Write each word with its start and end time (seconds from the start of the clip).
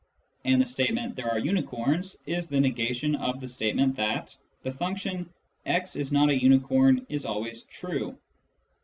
And 0.45 0.59
the 0.59 0.65
statement" 0.65 1.15
there 1.15 1.29
are 1.29 1.37
unicorns" 1.37 2.17
is 2.35 2.47
the 2.47 2.59
negation 2.59 3.13
of 3.13 3.39
the 3.39 3.47
state 3.47 3.75
ment 3.75 3.95
that 3.97 4.35
the 4.63 4.71
function" 4.71 5.29
x 5.67 5.95
is 5.95 6.11
not 6.11 6.31
a 6.31 6.41
unicorn" 6.41 7.05
is 7.09 7.23
always 7.23 7.61
true. 7.65 8.17